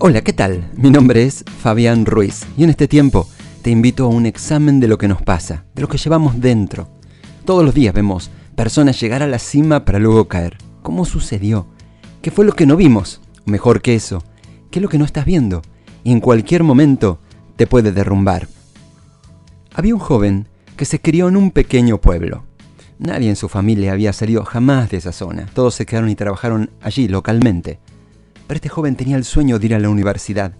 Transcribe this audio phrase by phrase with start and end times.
[0.00, 0.68] Hola, ¿qué tal?
[0.76, 3.28] Mi nombre es Fabián Ruiz y en este tiempo
[3.62, 6.88] te invito a un examen de lo que nos pasa, de lo que llevamos dentro.
[7.44, 10.58] Todos los días vemos personas llegar a la cima para luego caer.
[10.82, 11.68] ¿Cómo sucedió?
[12.22, 13.20] ¿Qué fue lo que no vimos?
[13.46, 14.24] Mejor que eso,
[14.72, 15.62] ¿qué es lo que no estás viendo?
[16.02, 17.20] Y en cualquier momento
[17.54, 18.48] te puede derrumbar.
[19.74, 22.42] Había un joven que se crió en un pequeño pueblo.
[22.98, 25.46] Nadie en su familia había salido jamás de esa zona.
[25.54, 27.78] Todos se quedaron y trabajaron allí localmente.
[28.46, 30.52] Pero este joven tenía el sueño de ir a la universidad.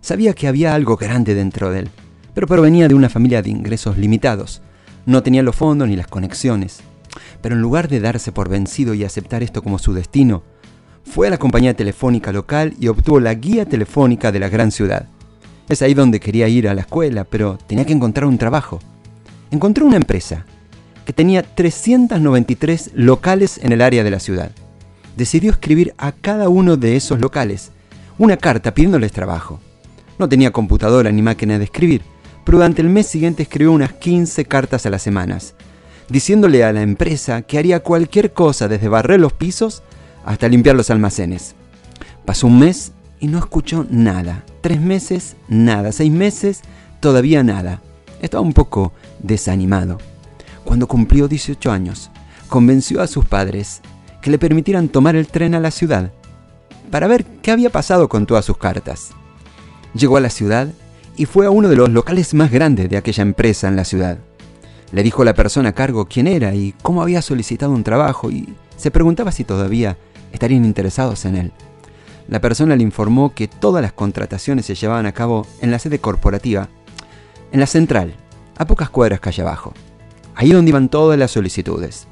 [0.00, 1.90] Sabía que había algo grande dentro de él,
[2.34, 4.62] pero provenía de una familia de ingresos limitados.
[5.06, 6.80] No tenía los fondos ni las conexiones.
[7.42, 10.42] Pero en lugar de darse por vencido y aceptar esto como su destino,
[11.04, 15.06] fue a la compañía telefónica local y obtuvo la guía telefónica de la gran ciudad.
[15.68, 18.78] Es ahí donde quería ir a la escuela, pero tenía que encontrar un trabajo.
[19.50, 20.44] Encontró una empresa
[21.04, 24.50] que tenía 393 locales en el área de la ciudad
[25.18, 27.72] decidió escribir a cada uno de esos locales
[28.18, 29.58] una carta pidiéndoles trabajo.
[30.16, 32.02] No tenía computadora ni máquina de escribir,
[32.44, 35.54] pero durante el mes siguiente escribió unas 15 cartas a las semanas,
[36.08, 39.82] diciéndole a la empresa que haría cualquier cosa desde barrer los pisos
[40.24, 41.56] hasta limpiar los almacenes.
[42.24, 44.44] Pasó un mes y no escuchó nada.
[44.60, 45.90] Tres meses, nada.
[45.90, 46.62] Seis meses,
[47.00, 47.82] todavía nada.
[48.22, 49.98] Estaba un poco desanimado.
[50.62, 52.08] Cuando cumplió 18 años,
[52.48, 53.82] convenció a sus padres
[54.28, 56.12] le permitieran tomar el tren a la ciudad
[56.90, 59.10] para ver qué había pasado con todas sus cartas.
[59.94, 60.68] Llegó a la ciudad
[61.16, 64.18] y fue a uno de los locales más grandes de aquella empresa en la ciudad.
[64.92, 68.30] Le dijo a la persona a cargo quién era y cómo había solicitado un trabajo
[68.30, 69.98] y se preguntaba si todavía
[70.32, 71.52] estarían interesados en él.
[72.28, 75.98] La persona le informó que todas las contrataciones se llevaban a cabo en la sede
[75.98, 76.68] corporativa,
[77.52, 78.14] en la central,
[78.56, 79.72] a pocas cuadras calle abajo,
[80.34, 82.06] ahí donde iban todas las solicitudes.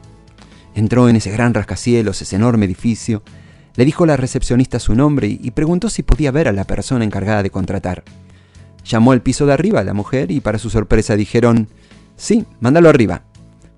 [0.76, 3.22] Entró en ese gran rascacielos, ese enorme edificio,
[3.76, 7.02] le dijo a la recepcionista su nombre y preguntó si podía ver a la persona
[7.02, 8.04] encargada de contratar.
[8.84, 11.68] Llamó al piso de arriba a la mujer y para su sorpresa dijeron,
[12.14, 13.22] sí, mándalo arriba.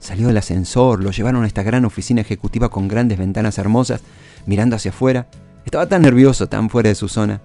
[0.01, 4.01] Salió del ascensor, lo llevaron a esta gran oficina ejecutiva con grandes ventanas hermosas,
[4.47, 5.29] mirando hacia afuera.
[5.65, 7.41] Estaba tan nervioso, tan fuera de su zona.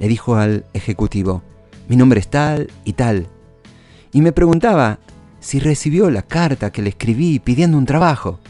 [0.00, 1.44] Le dijo al ejecutivo,
[1.88, 3.28] mi nombre es tal y tal.
[4.12, 4.98] Y me preguntaba
[5.38, 8.40] si recibió la carta que le escribí pidiendo un trabajo.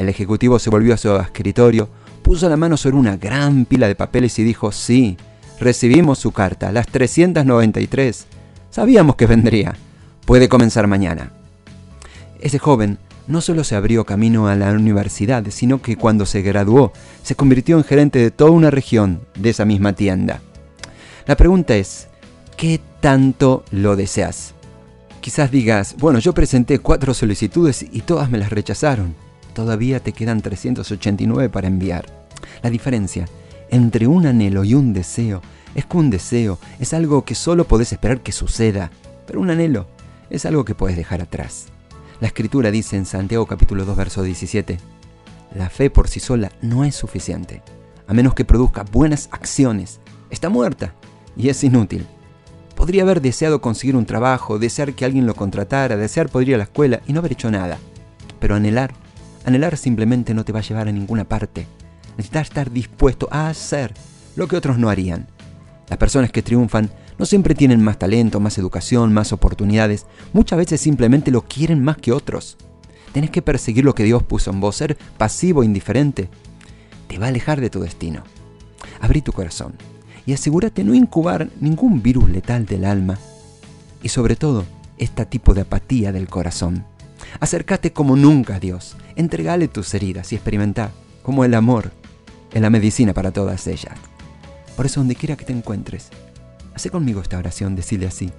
[0.00, 1.86] El ejecutivo se volvió a su escritorio,
[2.22, 5.18] puso la mano sobre una gran pila de papeles y dijo, sí,
[5.60, 8.26] recibimos su carta, las 393.
[8.70, 9.74] Sabíamos que vendría.
[10.24, 11.32] Puede comenzar mañana.
[12.40, 12.96] Ese joven
[13.26, 17.76] no solo se abrió camino a la universidad, sino que cuando se graduó se convirtió
[17.76, 20.40] en gerente de toda una región de esa misma tienda.
[21.26, 22.08] La pregunta es,
[22.56, 24.54] ¿qué tanto lo deseas?
[25.20, 29.14] Quizás digas, bueno, yo presenté cuatro solicitudes y todas me las rechazaron
[29.50, 32.06] todavía te quedan 389 para enviar.
[32.62, 33.26] La diferencia
[33.70, 35.42] entre un anhelo y un deseo
[35.74, 38.90] es que un deseo es algo que solo podés esperar que suceda,
[39.26, 39.86] pero un anhelo
[40.30, 41.66] es algo que puedes dejar atrás.
[42.20, 44.78] La escritura dice en Santiago capítulo 2 verso 17,
[45.54, 47.62] la fe por sí sola no es suficiente,
[48.06, 50.00] a menos que produzca buenas acciones.
[50.30, 50.94] Está muerta
[51.36, 52.06] y es inútil.
[52.76, 56.58] Podría haber deseado conseguir un trabajo, desear que alguien lo contratara, desear poder ir a
[56.58, 57.78] la escuela y no haber hecho nada.
[58.38, 58.92] Pero anhelar
[59.44, 61.66] Anhelar simplemente no te va a llevar a ninguna parte.
[62.16, 63.94] Necesitas estar dispuesto a hacer
[64.36, 65.26] lo que otros no harían.
[65.88, 70.06] Las personas que triunfan no siempre tienen más talento, más educación, más oportunidades.
[70.32, 72.56] Muchas veces simplemente lo quieren más que otros.
[73.12, 74.76] Tienes que perseguir lo que Dios puso en vos.
[74.76, 76.28] Ser pasivo indiferente
[77.08, 78.22] te va a alejar de tu destino.
[79.00, 79.74] Abrí tu corazón
[80.26, 83.18] y asegúrate no incubar ningún virus letal del alma.
[84.02, 84.64] Y sobre todo,
[84.96, 86.84] este tipo de apatía del corazón.
[87.38, 88.96] Acércate como nunca a Dios.
[89.14, 90.90] Entregale tus heridas y experimenta
[91.22, 91.92] como el amor
[92.52, 93.94] es la medicina para todas ellas.
[94.76, 96.08] Por eso, donde quiera que te encuentres,
[96.74, 98.32] hace conmigo esta oración, decirle así.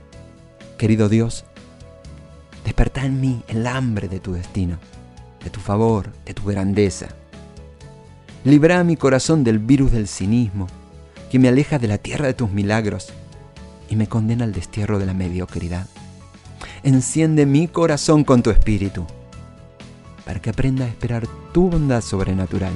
[0.78, 1.46] Querido Dios,
[2.66, 4.78] desperta en mí el hambre de tu destino,
[5.44, 7.10] de tu favor, de tu grandeza.
[8.44, 10.68] Libra mi corazón del virus del cinismo,
[11.30, 13.14] que me aleja de la tierra de tus milagros
[13.90, 15.88] y me condena al destierro de la mediocridad
[16.84, 19.06] enciende mi corazón con tu espíritu,
[20.26, 22.74] para que aprenda a esperar tu bondad sobrenatural.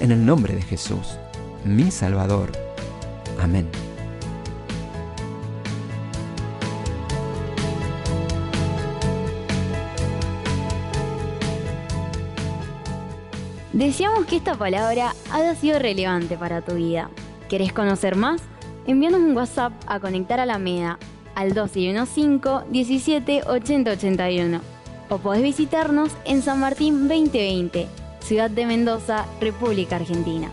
[0.00, 1.18] En el nombre de Jesús,
[1.64, 2.52] mi Salvador.
[3.40, 3.68] Amén.
[13.72, 17.10] Deseamos que esta palabra haya sido relevante para tu vida.
[17.48, 18.40] ¿Querés conocer más?
[18.86, 20.98] Envíanos un WhatsApp a Conectar a la Meda
[21.36, 24.60] al 215 17 80 81
[25.08, 27.86] o podés visitarnos en San Martín 2020,
[28.20, 30.50] Ciudad de Mendoza, República Argentina.